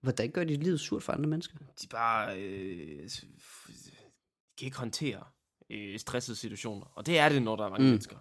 Hvordan 0.00 0.30
gør 0.30 0.44
dit 0.44 0.62
liv 0.64 0.78
surt 0.78 1.02
for 1.02 1.12
andre 1.12 1.28
mennesker? 1.30 1.56
De 1.82 1.86
bare 1.86 2.40
øh, 2.40 3.02
de 3.08 3.20
kan 4.58 4.66
ikke 4.66 4.76
håndtere 4.78 5.24
øh, 5.70 5.98
stressede 5.98 6.36
situationer. 6.36 6.86
Og 6.94 7.06
det 7.06 7.18
er 7.18 7.28
det, 7.28 7.42
når 7.42 7.56
der 7.56 7.64
er 7.64 7.68
mange 7.70 7.84
Mm. 7.84 7.88
mennesker. 7.90 8.16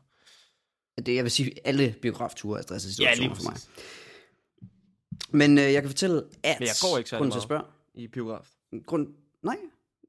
Det, 1.06 1.16
jeg 1.16 1.24
vil 1.24 1.32
sige, 1.32 1.68
alle 1.68 1.96
biografture 2.02 2.58
er 2.60 2.64
stressede 2.64 3.04
Ja, 3.04 3.14
situationer 3.16 3.36
lige 3.36 3.44
for 3.44 3.52
mig. 3.52 3.60
Men 5.30 5.58
øh, 5.58 5.64
jeg 5.74 5.82
kan 5.82 5.90
fortælle, 5.90 6.18
at... 6.44 6.60
Men 6.60 6.68
jeg 6.68 6.76
går 6.82 6.98
ikke 6.98 7.10
særlig 7.10 7.36
at 7.36 7.42
spørge, 7.44 7.64
I 7.94 8.08
biograf. 8.08 8.50
grund, 8.86 9.14
nej, 9.42 9.58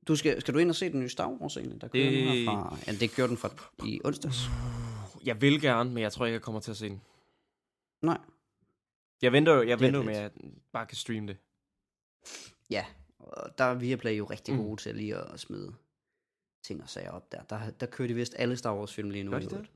du 0.09 0.17
skal, 0.17 0.41
skal 0.41 0.55
du 0.55 0.59
ind 0.59 0.69
og 0.71 0.77
se 0.77 0.93
den 0.93 1.01
nye 1.01 1.09
Star 1.09 1.29
Wars 1.29 1.57
egentlig? 1.57 1.81
Der 1.81 1.89
kører 1.89 2.11
her 2.11 2.45
fra, 2.45 2.79
ja, 2.87 2.93
det 2.93 3.11
gjorde 3.15 3.29
den 3.29 3.37
fra 3.37 3.51
i 3.87 4.01
onsdags. 4.05 4.37
Jeg 5.25 5.41
vil 5.41 5.61
gerne, 5.61 5.91
men 5.91 6.03
jeg 6.03 6.13
tror 6.13 6.27
ikke, 6.27 6.35
jeg 6.35 6.43
kommer 6.43 6.61
til 6.61 6.71
at 6.71 6.77
se 6.77 6.89
den. 6.89 7.01
Nej. 8.03 8.19
Jeg 9.23 9.33
venter 9.33 9.53
jo, 9.55 9.63
jeg 9.63 9.71
er 9.73 9.77
venter 9.77 9.99
jo 10.01 10.05
med, 10.05 10.15
at 10.15 10.23
jeg 10.23 10.31
bare 10.73 10.87
kan 10.87 10.97
streame 10.97 11.27
det. 11.29 11.37
Ja, 12.71 12.85
og 13.19 13.59
der 13.59 13.65
er 13.65 13.75
Viaplay 13.75 14.19
jo 14.19 14.25
rigtig 14.25 14.55
Mm. 14.55 14.61
gode 14.61 14.81
til 14.81 14.95
lige 14.95 15.17
at 15.17 15.41
smide 15.41 15.75
ting 16.65 16.83
og 16.83 16.89
sager 16.89 17.11
op 17.11 17.33
der. 17.33 17.43
Der, 17.43 17.71
der 17.71 17.87
kører 17.87 18.09
de 18.09 18.15
vist 18.15 18.35
alle 18.39 18.57
Star 18.57 18.75
Wars 18.77 18.95
film 18.95 19.11
lige 19.11 19.25
nu. 19.25 19.31
Gør 19.31 19.39
de 19.39 19.45
i 19.45 19.49
det? 19.49 19.67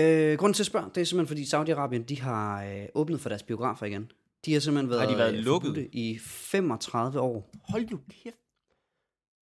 Øh, 0.00 0.38
grunden 0.38 0.54
til 0.54 0.62
at 0.62 0.66
spørge, 0.66 0.90
det 0.94 1.00
er 1.00 1.04
simpelthen 1.04 1.26
fordi 1.26 1.42
Saudi-Arabien, 1.42 2.04
de 2.04 2.20
har 2.20 2.64
øh, 2.64 2.86
åbnet 2.94 3.20
for 3.20 3.28
deres 3.28 3.42
biografer 3.42 3.86
igen. 3.86 4.12
De 4.44 4.52
har 4.52 4.60
simpelthen 4.60 4.90
været, 4.90 5.02
Har 5.02 5.10
de 5.10 5.18
været 5.18 5.34
øh, 5.34 5.44
lukket? 5.44 5.88
i 5.92 6.18
35 6.18 7.20
år. 7.20 7.50
Hold 7.68 7.90
nu 7.90 8.00
kæft. 8.10 8.36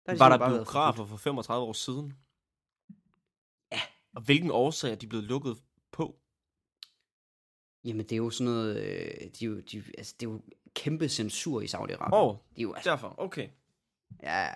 Der 0.05 0.13
de 0.13 0.19
Var 0.19 0.29
simpelthen 0.29 0.51
der 0.51 0.57
biografer 0.57 1.05
for 1.05 1.17
35 1.17 1.65
år 1.67 1.73
siden? 1.73 2.13
Og 4.15 4.21
hvilken 4.21 4.51
årsag 4.51 4.91
er 4.91 4.95
de 4.95 5.07
blevet 5.07 5.25
lukket 5.25 5.57
på? 5.91 6.15
Jamen, 7.83 8.05
det 8.05 8.11
er 8.11 8.17
jo 8.17 8.29
sådan 8.29 8.53
noget... 8.53 8.77
Øh, 8.77 9.29
de, 9.39 9.45
er 9.45 9.49
jo- 9.49 9.61
de, 9.71 9.83
altså, 9.97 10.15
det 10.19 10.25
er 10.25 10.29
jo 10.31 10.41
kæmpe 10.75 11.09
censur 11.09 11.61
i 11.61 11.65
Saudi-Arabien. 11.65 12.13
Åh, 12.15 12.27
oh, 12.27 12.35
De 12.55 12.61
er 12.61 12.63
jo, 12.63 12.73
altså, 12.73 12.89
derfor. 12.89 13.15
Okay. 13.17 13.47
ja, 14.23 14.47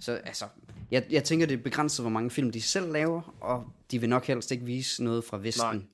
så 0.00 0.12
altså... 0.12 0.44
Jeg, 0.90 1.06
jeg 1.10 1.24
tænker, 1.24 1.46
det 1.46 1.58
er 1.58 1.62
begrænset, 1.62 2.02
hvor 2.02 2.10
mange 2.10 2.30
film 2.30 2.52
de 2.52 2.62
selv 2.62 2.92
laver, 2.92 3.36
og 3.40 3.72
de 3.90 3.98
vil 4.00 4.08
nok 4.08 4.26
helst 4.26 4.50
ikke 4.50 4.64
vise 4.64 5.04
noget 5.04 5.24
fra 5.24 5.38
Vesten. 5.38 5.76
Nej. 5.76 5.84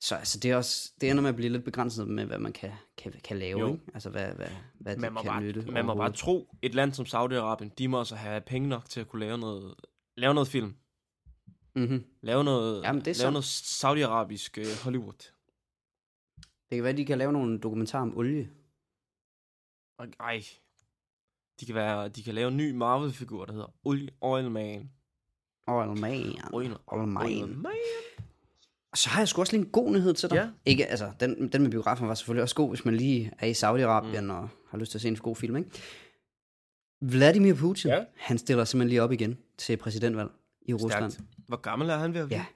Så 0.00 0.16
altså, 0.16 0.38
det, 0.38 0.50
er 0.50 0.56
også, 0.56 0.92
det 1.00 1.10
ender 1.10 1.22
med 1.22 1.28
at 1.30 1.36
blive 1.36 1.48
lidt 1.52 1.64
begrænset 1.64 2.08
med, 2.08 2.24
hvad 2.24 2.38
man 2.38 2.52
kan, 2.52 2.70
kan, 2.98 3.12
kan 3.24 3.38
lave, 3.38 3.60
Jo. 3.60 3.72
ikke? 3.72 3.84
Altså, 3.94 4.10
hvad, 4.10 4.26
hvad, 4.34 4.46
hvad 4.80 4.96
Man 4.96 5.10
det 5.14 5.22
kan 5.22 5.30
bare, 5.30 5.42
nytte 5.42 5.62
man 5.62 5.84
må 5.84 5.94
bare 5.94 6.12
tro, 6.12 6.54
et 6.62 6.74
land 6.74 6.92
som 6.92 7.06
Saudi-Arabien, 7.06 7.68
de 7.78 7.88
må 7.88 7.98
også 7.98 8.16
have 8.16 8.40
penge 8.40 8.68
nok 8.68 8.88
til 8.88 9.00
at 9.00 9.08
kunne 9.08 9.20
lave 9.20 9.38
noget, 9.38 9.74
lave 10.16 10.34
noget 10.34 10.48
film. 10.48 10.74
Mm-hmm. 11.76 12.04
Lave 12.22 12.44
noget, 12.44 12.82
Jamen, 12.82 13.04
det 13.04 13.18
er 13.18 13.22
lave 13.22 13.32
noget 13.32 13.44
saudiarabisk 13.44 14.58
uh, 14.60 14.84
Hollywood. 14.84 15.32
Det 16.70 16.76
kan 16.76 16.84
være, 16.84 16.96
de 16.96 17.04
kan 17.04 17.18
lave 17.18 17.32
nogle 17.32 17.58
dokumentarer 17.60 18.02
om 18.02 18.16
olie. 18.16 18.50
Og, 19.98 20.06
ej, 20.20 20.42
de 21.60 21.66
kan, 21.66 21.74
være, 21.74 22.08
de 22.08 22.22
kan 22.22 22.34
lave 22.34 22.48
en 22.48 22.56
ny 22.56 22.70
Marvel-figur, 22.70 23.44
der 23.44 23.52
hedder 23.52 23.74
Oil, 23.84 24.10
Oil 24.20 24.50
Man. 24.50 24.90
Oil 25.66 26.00
man. 26.00 26.34
Oil, 26.52 26.76
Oil 26.86 27.08
man. 27.08 27.26
Oil 27.26 27.48
Man. 27.48 27.72
Og 28.92 28.98
så 28.98 29.08
har 29.08 29.20
jeg 29.20 29.28
sgu 29.28 29.40
også 29.40 29.52
lige 29.56 29.64
en 29.66 29.72
god 29.72 29.90
nyhed 29.90 30.14
til 30.14 30.30
dig. 30.30 30.36
Ja. 30.36 30.50
Ikke, 30.70 30.86
altså, 30.86 31.12
den, 31.20 31.52
den 31.52 31.62
med 31.62 31.70
biografen 31.70 32.08
var 32.08 32.14
selvfølgelig 32.14 32.42
også 32.42 32.54
god, 32.54 32.68
hvis 32.68 32.84
man 32.84 32.96
lige 32.96 33.32
er 33.38 33.46
i 33.46 33.52
Saudi-Arabien 33.52 34.20
mm. 34.20 34.30
og 34.30 34.48
har 34.68 34.78
lyst 34.78 34.90
til 34.90 34.98
at 34.98 35.02
se 35.02 35.08
en 35.08 35.16
god 35.16 35.36
film, 35.36 35.56
ikke? 35.56 35.70
Vladimir 37.00 37.54
Putin, 37.54 37.90
Ja. 37.90 38.04
han 38.16 38.38
stiller 38.38 38.64
simpelthen 38.64 38.88
lige 38.88 39.02
op 39.02 39.12
igen 39.12 39.38
til 39.58 39.76
præsidentvalg 39.76 40.30
i 40.66 40.74
Rusland. 40.74 41.10
Stærkt. 41.10 41.28
Hvor 41.48 41.56
gammel 41.56 41.88
er 41.90 41.96
han 41.96 42.14
ved 42.14 42.20
at 42.20 42.26
blive? 42.26 42.38
Ja. 42.40 42.46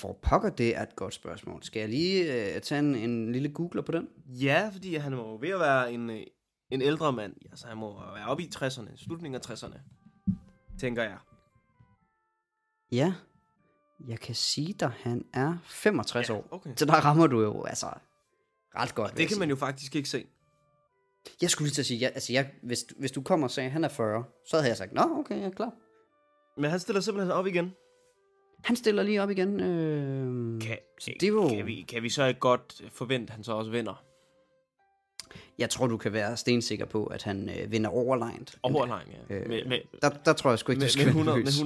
For 0.00 0.18
pokker, 0.22 0.50
det 0.50 0.76
er 0.76 0.82
et 0.82 0.96
godt 0.96 1.14
spørgsmål. 1.14 1.62
Skal 1.62 1.80
jeg 1.80 1.88
lige 1.88 2.54
øh, 2.54 2.60
tage 2.60 2.78
en, 2.78 2.94
en 2.94 3.32
lille 3.32 3.48
googler 3.48 3.82
på 3.82 3.92
den? 3.92 4.08
Ja, 4.26 4.70
fordi 4.72 4.94
han 4.94 5.12
må 5.12 5.30
jo 5.30 5.38
ved 5.40 5.48
at 5.48 5.60
være 5.60 5.92
en, 5.92 6.10
øh, 6.10 6.20
en 6.70 6.82
ældre 6.82 7.12
mand. 7.12 7.34
Altså, 7.50 7.66
han 7.66 7.76
må 7.76 8.00
være 8.14 8.26
oppe 8.26 8.42
i 8.42 8.50
60'erne, 8.56 8.96
slutningen 9.04 9.34
af 9.34 9.50
60'erne, 9.50 9.78
tænker 10.78 11.02
jeg. 11.02 11.18
Ja, 12.92 13.14
jeg 14.08 14.20
kan 14.20 14.34
sige 14.34 14.72
dig, 14.72 14.88
han 15.00 15.24
er 15.34 15.56
65 15.64 16.28
Ja, 16.28 16.34
år. 16.34 16.48
okay. 16.50 16.70
Så 16.76 16.84
der 16.84 16.92
rammer 17.04 17.26
du 17.26 17.40
jo 17.42 17.64
altså 17.64 17.86
ret 18.74 18.94
godt. 18.94 19.10
vil 19.12 19.18
Det 19.18 19.22
kan 19.28 19.34
sige. 19.34 19.38
man 19.40 19.48
jo 19.50 19.56
faktisk 19.56 19.96
ikke 19.96 20.08
se. 20.08 20.26
Jeg 21.42 21.50
skulle 21.50 21.66
lige 21.66 21.74
til 21.74 21.82
at 21.82 21.86
sige, 21.86 22.00
jeg, 22.00 22.10
altså 22.14 22.32
jeg, 22.32 22.50
hvis, 22.62 22.84
hvis 22.98 23.12
du 23.12 23.22
kommer 23.22 23.46
og 23.46 23.50
sagde, 23.50 23.66
at 23.66 23.72
han 23.72 23.84
er 23.84 23.88
40, 23.88 24.24
så 24.46 24.56
havde 24.56 24.68
jeg 24.68 24.76
sagt, 24.76 24.92
nå, 24.92 25.02
okay, 25.02 25.36
jeg 25.36 25.44
er 25.44 25.50
klar. 25.50 25.72
Men 26.56 26.70
han 26.70 26.80
stiller 26.80 27.00
simpelthen 27.00 27.32
op 27.32 27.46
igen. 27.46 27.74
Han 28.64 28.76
stiller 28.76 29.02
lige 29.02 29.22
op 29.22 29.30
igen. 29.30 29.60
Øh, 29.60 30.60
Kan, 30.60 30.78
så 31.00 31.10
det 31.20 31.28
jo, 31.28 31.48
kan, 31.48 31.66
vi, 31.66 31.84
kan 31.88 32.02
vi 32.02 32.08
så 32.08 32.24
ikke 32.24 32.40
godt 32.40 32.82
forvente, 32.92 33.30
at 33.30 33.34
han 33.34 33.44
så 33.44 33.52
også 33.52 33.70
vinder? 33.70 34.04
Jeg 35.58 35.70
tror, 35.70 35.86
du 35.86 35.96
kan 35.96 36.12
være 36.12 36.36
stensikker 36.36 36.84
på, 36.84 37.06
at 37.06 37.22
han 37.22 37.50
øh, 37.58 37.70
vinder 37.72 37.90
overlegnet. 37.90 38.58
Overlegn, 38.62 39.08
ja. 39.28 39.34
Øh, 39.34 39.48
med, 39.48 39.64
med, 39.64 39.80
Der, 40.02 40.10
der 40.10 40.32
tror 40.32 40.50
jeg 40.50 40.58
sgu 40.58 40.72
ikke, 40.72 40.80
du 40.80 40.84
med, 40.84 40.88
skal 40.88 41.06
med, 41.06 41.24
være 41.24 41.32
100, 41.32 41.38
nervøs. 41.38 41.64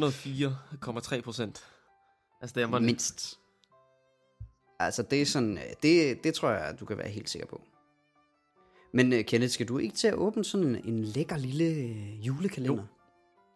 med 1.05 1.19
104,3 1.19 1.21
procent. 1.21 1.65
Altså, 2.41 2.55
det 2.55 2.63
er 2.63 2.67
man 2.67 2.85
Mindst. 2.85 3.39
Altså, 4.79 5.03
det 5.03 5.23
er 5.23 5.27
sådan, 5.27 5.59
øh, 5.59 5.65
det, 5.83 6.25
det 6.25 6.35
tror 6.35 6.51
jeg, 6.51 6.77
du 6.81 6.85
kan 6.85 6.99
være 6.99 7.09
helt 7.09 7.31
sikker 7.31 7.49
på. 7.49 7.63
Men 8.93 9.13
uh, 9.13 9.21
Kenneth, 9.21 9.53
skal 9.53 9.69
du 9.69 9.79
ikke 9.79 9.97
til 9.97 10.09
at 10.09 10.15
åbne 10.15 10.45
sådan 10.45 10.67
en, 10.67 10.85
en 10.85 11.05
lækker 11.05 11.37
lille 11.37 11.65
øh, 11.65 12.27
julekalender? 12.27 12.83
Jo. 12.83 13.00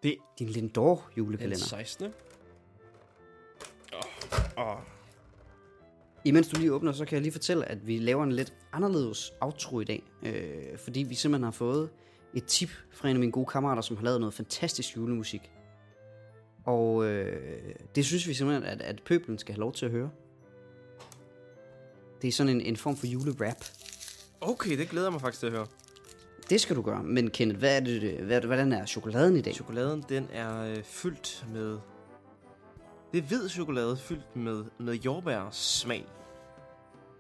Det 0.05 0.17
Din 0.39 0.49
Lindor 0.49 0.93
er 0.93 0.97
den 0.97 1.17
julekalender. 1.17 1.57
16. 1.57 2.13
Oh, 3.93 4.67
oh. 4.67 4.79
Imens 6.25 6.49
du 6.49 6.59
lige 6.59 6.73
åbner, 6.73 6.93
så 6.93 7.05
kan 7.05 7.15
jeg 7.15 7.23
lige 7.23 7.33
fortælle, 7.33 7.65
at 7.67 7.87
vi 7.87 7.99
laver 7.99 8.25
en 8.25 8.33
lidt 8.33 8.55
anderledes 8.73 9.33
outro 9.41 9.81
i 9.81 9.85
dag. 9.85 10.03
Øh, 10.23 10.79
fordi 10.79 11.03
vi 11.03 11.15
simpelthen 11.15 11.45
har 11.45 11.51
fået 11.51 11.91
et 12.35 12.45
tip 12.45 12.71
fra 12.93 13.09
en 13.09 13.17
af 13.17 13.21
mine 13.21 13.33
gode 13.33 13.47
kammerater, 13.47 13.83
som 13.83 13.97
har 13.97 14.05
lavet 14.05 14.21
noget 14.21 14.35
fantastisk 14.35 14.97
julemusik. 14.97 15.51
Og 16.65 17.05
øh, 17.05 17.75
det 17.95 18.05
synes 18.05 18.29
vi 18.29 18.35
simpelthen, 18.35 18.65
at, 18.65 18.83
at 18.83 19.03
pøblen 19.03 19.39
skal 19.39 19.55
have 19.55 19.61
lov 19.61 19.73
til 19.73 19.87
at 19.87 19.93
høre. 19.93 20.11
Det 22.23 22.29
er 22.29 22.33
sådan 22.33 22.57
en, 22.57 22.61
en 22.61 22.77
form 22.77 22.97
for 22.97 23.07
julerap. 23.07 23.65
Okay, 24.41 24.79
det 24.79 24.89
glæder 24.89 25.07
jeg 25.07 25.13
mig 25.13 25.21
faktisk 25.21 25.41
til 25.41 25.47
at 25.47 25.53
høre. 25.53 25.67
Det 26.51 26.61
skal 26.61 26.77
du 26.77 26.83
gøre. 26.83 27.03
Men 27.03 27.31
Kenneth, 27.31 27.59
hvad 27.59 27.77
er 27.77 27.81
det, 27.81 28.21
hvad, 28.21 28.41
hvordan 28.41 28.73
er 28.73 28.87
chokoladen 28.87 29.37
i 29.37 29.41
dag? 29.41 29.55
Chokoladen, 29.55 30.05
den 30.09 30.29
er 30.33 30.65
øh, 30.65 30.83
fyldt 30.83 31.47
med... 31.53 31.79
Det 33.13 33.19
er 33.19 33.27
hvid 33.29 33.49
chokolade 33.49 33.97
fyldt 33.97 34.37
med, 34.37 34.65
med 34.79 34.95
jordbærsmag. 34.95 36.05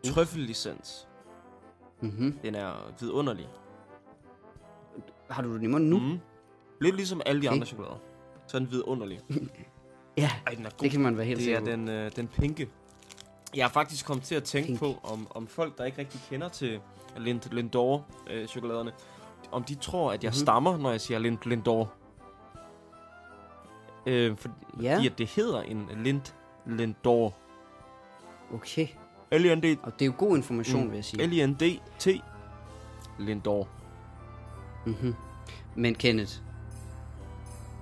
Trøffellicens. 0.06 1.08
Mm-hmm. 2.00 2.38
Den 2.42 2.54
er 2.54 2.92
vidunderlig. 3.00 3.48
Har 5.30 5.42
du 5.42 5.54
den 5.56 5.62
i 5.64 5.66
munden 5.66 5.90
nu? 5.90 5.98
Mm. 5.98 6.04
Mm. 6.04 6.18
Lidt 6.80 6.96
ligesom 6.96 7.22
alle 7.26 7.42
de 7.42 7.46
Okay. 7.46 7.54
andre 7.54 7.66
chokolader. 7.66 7.96
Så 8.46 8.56
er 8.56 8.58
den 8.58 8.70
vidunderlig. 8.70 9.20
Ja, 10.16 10.30
Ej, 10.46 10.54
den 10.54 10.66
er 10.66 10.70
god. 10.70 10.78
det 10.78 10.90
kan 10.90 11.00
man 11.00 11.16
være 11.16 11.26
helt 11.26 11.36
det 11.36 11.44
sikker 11.44 11.60
er 11.60 11.64
på. 11.64 11.70
den, 11.70 11.88
øh, 11.88 12.10
den 12.16 12.28
pinke. 12.28 12.68
Jeg 13.56 13.64
har 13.64 13.70
faktisk 13.72 14.06
kommet 14.06 14.24
til 14.24 14.34
at 14.34 14.44
tænke 14.44 14.66
Pink. 14.66 14.78
på, 14.78 14.94
om, 15.02 15.26
om 15.30 15.46
folk, 15.46 15.78
der 15.78 15.84
ikke 15.84 15.98
rigtig 15.98 16.20
kender 16.30 16.48
til 16.48 16.80
Lind, 17.18 17.40
Lindor 17.52 18.06
øh, 18.30 18.46
chokoladerne, 18.46 18.92
om 19.52 19.62
de 19.64 19.74
tror, 19.74 20.12
at 20.12 20.24
jeg 20.24 20.28
Mhm. 20.28 20.34
mm-hmm. 20.34 20.44
stammer, 20.46 20.76
når 20.76 20.90
jeg 20.90 21.00
siger 21.00 21.18
Lind, 21.18 21.38
Lindor. 21.46 21.92
Øh, 24.06 24.36
fordi 24.36 24.54
Ja. 24.80 25.04
at 25.04 25.18
det 25.18 25.28
hedder 25.28 25.62
en 25.62 25.88
Lind, 25.96 26.34
Lindor. 26.66 27.34
Okay. 28.54 28.86
L-I-N-D, 29.32 29.78
Og 29.82 29.92
det 29.92 30.02
er 30.02 30.06
jo 30.06 30.12
god 30.18 30.36
information, 30.36 30.82
Mm. 30.84 30.88
vil 30.90 30.94
jeg 30.96 31.04
sige. 31.04 31.26
L-I-N-D-T, 31.26 32.08
Lindor. 33.18 33.68
Mm-hmm. 34.86 35.14
Men 35.74 35.94
Kenneth, 35.94 36.32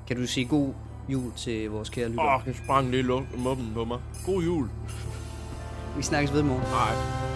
kan 0.07 0.17
du 0.17 0.27
sige 0.27 0.47
god 0.49 0.75
jul 1.09 1.33
til 1.37 1.71
vores 1.71 1.91
kære 1.91 2.09
lytter? 2.09 2.25
Åh, 2.25 2.35
oh, 2.35 2.45
det 2.45 2.57
sprang 2.57 2.91
lige 2.91 3.27
mummen 3.39 3.71
på 3.75 3.85
mig. 3.85 4.01
God 4.27 4.43
jul. 4.43 4.69
Vi 5.97 6.03
snakkes 6.03 6.33
ved 6.33 6.41
i 6.41 6.45
morgen. 6.45 6.63
Nej. 6.63 7.32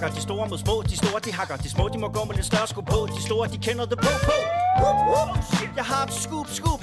Hakker 0.00 0.16
de 0.16 0.22
store 0.22 0.48
mod 0.48 0.58
små, 0.58 0.82
de 0.82 0.96
store 0.96 1.20
de 1.24 1.32
hakker 1.32 1.56
De 1.56 1.70
små. 1.70 1.88
De 1.88 1.98
må 1.98 2.08
gå 2.08 2.24
med 2.24 2.34
lidt 2.34 2.46
større 2.46 2.68
sko 2.72 2.80
på. 2.80 2.98
De 3.16 3.22
store 3.28 3.48
de 3.48 3.58
kender 3.66 3.84
det 3.92 3.98
på 4.06 4.12
på. 4.28 4.36
Whoop, 4.80 4.98
whoop. 5.10 5.30
Jeg 5.76 5.84
har 5.92 6.02
et 6.06 6.12
scoop, 6.22 6.48
scoop. 6.58 6.82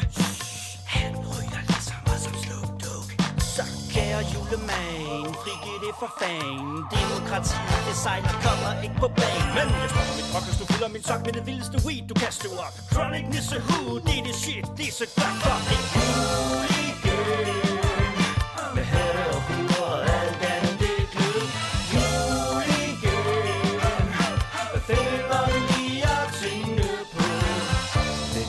Han 0.95 1.11
ryger 1.31 1.61
lige 1.69 1.83
så 1.89 1.95
meget 2.05 2.21
som 2.25 2.33
Snoop 2.43 2.69
Dogg. 2.83 3.09
Så 3.55 3.63
kære 3.93 4.19
julemand, 4.33 5.31
frigiv 5.43 5.77
det 5.85 5.93
for 6.01 6.11
fan. 6.19 6.67
Demokratiet 6.97 7.79
det 7.87 7.95
sejler, 8.03 8.33
kommer 8.45 8.71
ikke 8.85 8.97
på 9.03 9.07
banen 9.19 9.49
Men 9.57 9.67
jeg 9.81 9.89
stopper 9.93 10.15
mit 10.19 10.27
rock, 10.33 10.45
hvis 10.47 10.57
du 10.61 10.65
fylder 10.71 10.89
min 10.95 11.03
sok 11.09 11.21
Med 11.25 11.33
det 11.37 11.43
vildeste 11.49 11.77
weed, 11.85 12.03
du 12.09 12.13
kaster 12.23 12.49
op. 12.65 12.75
Chronic 12.93 13.25
nisse 13.35 13.57
hud, 13.67 13.99
det 14.05 14.15
er 14.19 14.23
det 14.27 14.35
shit, 14.43 14.65
det 14.77 14.85
er 14.91 14.95
så 15.01 15.05
godt 15.19 15.37
for. 15.43 15.96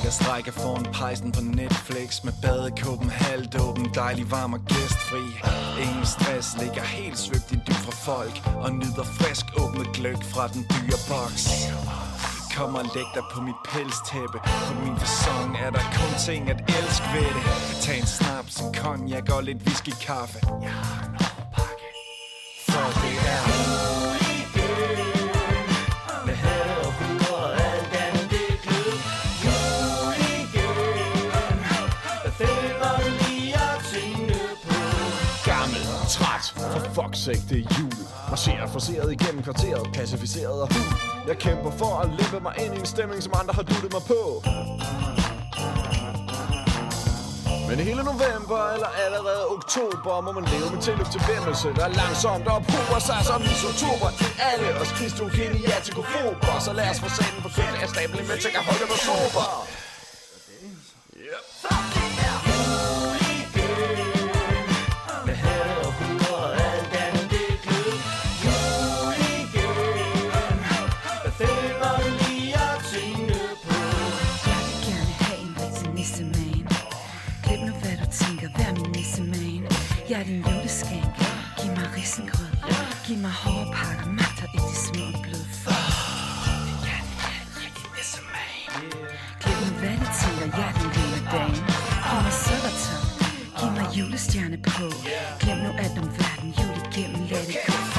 Ligger 0.08 0.24
strækker 0.24 0.52
foran 0.52 0.86
pejsen 0.92 1.32
på 1.32 1.40
Netflix 1.40 2.24
Med 2.24 2.32
badekåben 2.42 3.10
halvt 3.10 3.60
åben, 3.60 3.90
dejlig 3.94 4.30
varm 4.30 4.52
og 4.52 4.60
gæstfri. 4.68 5.24
Ingen 5.84 6.06
stress, 6.06 6.56
ligger 6.60 6.82
helt 6.82 7.18
svøbt 7.18 7.52
i 7.52 7.58
dyb 7.66 7.80
fra 7.86 7.94
folk 8.08 8.36
Og 8.64 8.70
nyder 8.72 9.06
frisk 9.18 9.46
åbnet 9.62 9.88
gløk 9.96 10.22
fra 10.32 10.48
den 10.54 10.62
dyre 10.74 10.98
boks. 11.10 11.44
Kom 12.56 12.74
og 12.74 12.84
læg 12.94 13.08
dig 13.14 13.24
på 13.32 13.40
mit 13.40 13.60
pelstæppe. 13.70 14.38
På 14.68 14.72
min 14.84 14.96
fasong 15.02 15.50
er 15.64 15.70
der 15.70 15.84
kun 15.98 16.12
ting 16.26 16.42
at 16.52 16.60
elske 16.78 17.06
ved 17.14 17.30
det. 17.36 17.44
Tag 17.84 17.98
en 17.98 18.06
snaps, 18.06 18.54
en 18.60 18.74
cognac 18.74 19.28
og 19.36 19.42
lidt 19.42 19.60
whisky 19.66 19.94
kaffe. 20.06 20.38
Jeg 20.62 20.74
har 20.84 21.04
en 21.08 21.16
pakke 21.56 21.88
For 22.68 22.86
det 23.02 23.16
er 23.34 23.77
For 37.08 37.32
jul 37.78 37.92
Marcherer 38.28 38.66
forseret 38.66 39.12
igennem 39.12 39.42
kvarteret 39.42 39.86
Pacificeret 39.94 40.62
og 40.62 40.68
hul. 40.74 40.88
Jeg 41.28 41.38
kæmper 41.38 41.70
for 41.70 41.92
at 42.02 42.08
lempe 42.18 42.40
mig 42.40 42.54
ind 42.64 42.74
i 42.74 42.78
en 42.78 42.86
stemning 42.86 43.22
Som 43.22 43.32
andre 43.40 43.54
har 43.54 43.62
duttet 43.62 43.92
mig 43.92 44.02
på. 44.12 44.20
Men 47.68 47.76
i 47.80 47.82
hele 47.90 48.02
november 48.12 48.60
eller 48.74 48.90
allerede 49.04 49.42
oktober 49.56 50.20
Må 50.26 50.30
man 50.38 50.44
leve 50.52 50.68
med 50.74 50.80
tilløb 50.86 51.08
til 51.14 51.22
vemmelse 51.32 51.68
Der 51.78 51.88
langsomt 52.02 52.46
ophober 52.56 53.00
sig 53.08 53.20
som 53.30 53.40
isotoper 53.52 54.10
I 54.26 54.28
alle 54.50 54.68
os 54.80 54.90
kristogeniatikofober 54.98 56.54
Så 56.66 56.72
lad 56.78 56.88
os 56.92 57.00
få 57.04 57.08
sanden 57.16 57.40
på 57.44 57.50
købt 57.56 57.76
af 57.82 57.88
stablen 57.94 58.24
med 58.30 58.38
til 58.44 58.52
at 58.58 58.64
holde 58.68 58.86
mig 58.92 59.00
sober. 59.08 59.44
mig 83.20 83.30
hårde 83.30 83.70
pakker, 83.74 84.06
magter 84.20 84.46
ikke 84.54 84.66
de 84.72 84.76
små 84.88 85.06
bløde 85.22 85.48
folk. 85.64 85.88
Ja, 86.88 86.98
Glem 89.42 89.58
mig, 89.62 89.78
hvad 89.80 89.96
de 90.02 90.08
tænker, 90.20 90.58
jeg 90.58 90.74
den 90.78 90.90
lille 90.96 91.20
dame. 91.32 91.58
Giv 93.58 93.70
mig 93.70 93.86
julestjerne 93.98 94.58
på. 94.66 94.86
Glem 95.40 95.58
nu 95.58 95.70
alt 95.78 95.98
om 95.98 96.08
verden, 96.18 96.54
jul 96.58 96.76
igennem, 96.86 97.26
lad 97.30 97.46
det 97.46 97.58
gå. 97.66 97.97